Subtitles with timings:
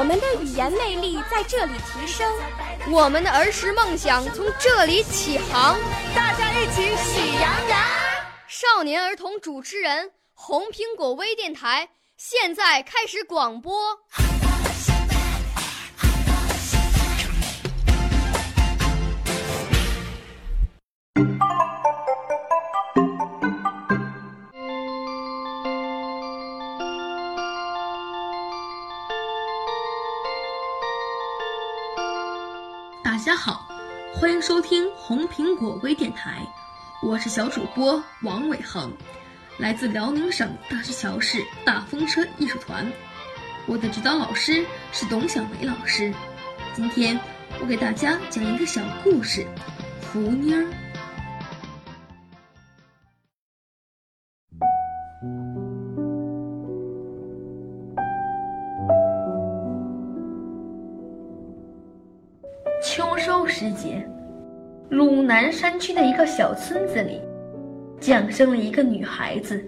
[0.00, 2.26] 我们的语言魅力在这里提升，
[2.90, 5.78] 我们的儿时梦想从这里起航。
[6.16, 7.78] 大家一起喜羊羊。
[8.48, 13.78] 少年儿童主持人，红苹果微电台现在开始广播。
[33.20, 33.68] 大家好，
[34.14, 36.42] 欢迎收听红苹果微电台，
[37.02, 38.90] 我是小主播王伟恒，
[39.58, 42.90] 来自辽宁省大石桥市大风车艺术团，
[43.66, 46.10] 我的指导老师是董小梅老师。
[46.72, 47.20] 今天
[47.60, 49.46] 我给大家讲一个小故事，
[50.00, 50.66] 福妮儿。
[63.20, 64.02] 收时节，
[64.88, 67.20] 鲁南山区的一个小村子里，
[68.00, 69.62] 降生了一个女孩子。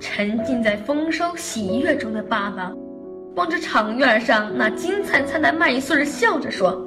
[0.00, 2.74] 沉浸在丰收喜悦中的爸爸，
[3.36, 6.84] 望着场院上那金灿灿的麦穗，笑着说：“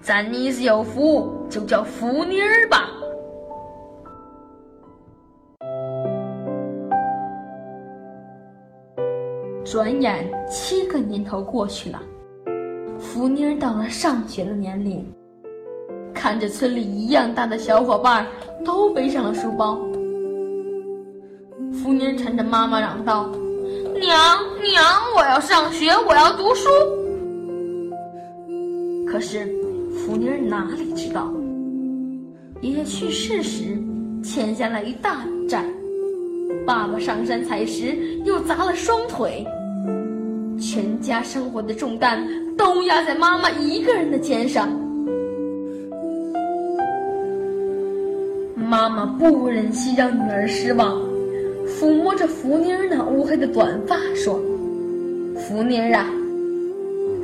[0.00, 2.88] 咱妮子有福，就叫福妮儿吧。”
[9.64, 12.02] 转眼七个年头过去了，
[12.98, 15.06] 福妮儿到了上学的年龄，
[16.14, 18.26] 看着村里一样大的小伙伴
[18.64, 19.78] 都背上了书包，
[21.72, 23.30] 福妮儿缠着妈妈嚷道
[24.00, 24.16] ：“娘
[24.62, 24.82] 娘，
[25.14, 26.68] 我要上学，我要读书。”
[29.06, 29.46] 可是
[29.92, 31.30] 福妮儿哪里知道，
[32.62, 33.78] 爷爷去世时
[34.22, 35.64] 欠下了一大笔债，
[36.66, 39.44] 爸爸上山采石又砸了双腿。
[40.60, 42.22] 全家生活的重担
[42.56, 44.68] 都压在妈妈一个人的肩上，
[48.54, 51.00] 妈妈不忍心让女儿失望，
[51.66, 54.38] 抚摸着福妮儿那乌黑的短发说
[55.40, 56.06] ：“福妮儿啊，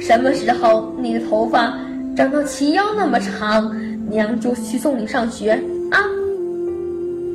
[0.00, 1.78] 什么时候你的头发
[2.16, 3.70] 长到齐腰那么长，
[4.08, 5.52] 娘就去送你上学
[5.90, 6.00] 啊？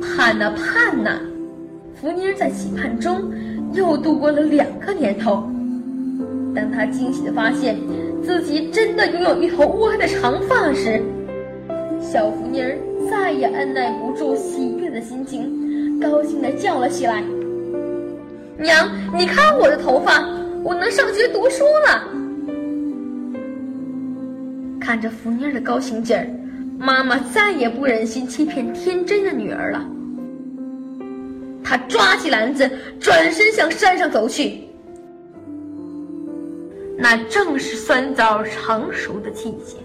[0.02, 1.20] 盼呐盼呐！”
[2.02, 3.32] 福妮儿在期盼中
[3.74, 5.48] 又度过了两个年头。
[6.52, 7.78] 当他惊喜地发现
[8.24, 11.00] 自己真的拥有一头乌黑的长发时，
[12.00, 12.76] 小福妮儿
[13.08, 17.22] 再也按耐不住喜悦的心情，高兴地叫了起来
[18.58, 20.28] ：“娘，你看我的头发，
[20.64, 22.02] 我能上学读书了！”
[24.80, 26.26] 看着福妮儿的高兴劲儿，
[26.80, 29.86] 妈妈再也不忍心欺骗天真的女儿了。
[31.72, 34.62] 他抓起篮子，转身向山上走去。
[36.98, 39.78] 那正是酸枣成熟的季节，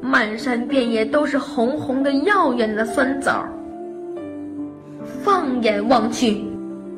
[0.00, 3.46] 漫山遍野都是红红的、耀眼的酸枣。
[5.22, 6.44] 放眼望去，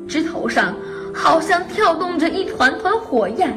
[0.07, 0.75] 枝头上
[1.13, 3.55] 好像跳动着一团团火焰。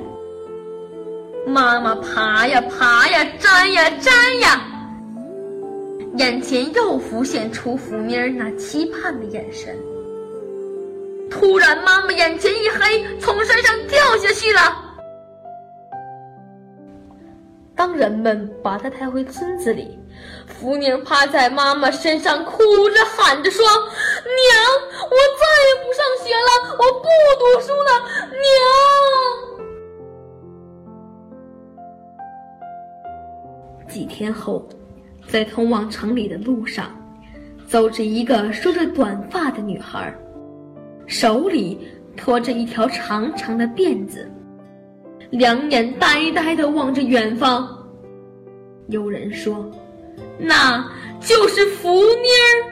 [1.46, 4.10] 妈妈爬呀爬呀，摘呀摘
[4.42, 4.60] 呀，
[6.16, 9.76] 眼前又浮现出福妮儿那期盼的眼神。
[11.30, 14.60] 突然，妈妈眼前一黑，从山上掉下去了。
[17.74, 19.98] 当人们把她抬回村子里，
[20.46, 23.80] 福妮儿趴在妈妈身上，哭着喊着说：“娘，
[25.08, 27.08] 我再也不上学了，我不
[27.40, 27.90] 读书了，
[28.28, 28.44] 娘。”
[33.88, 34.68] 几天后，
[35.26, 36.90] 在通往城里的路上，
[37.66, 40.14] 走着一个梳着短发的女孩，
[41.06, 41.78] 手里
[42.16, 44.30] 拖着一条长长的辫子。
[45.30, 47.66] 两眼呆呆地望着远方。
[48.88, 49.70] 有人说，
[50.38, 50.86] 那
[51.20, 52.71] 就是福妮儿。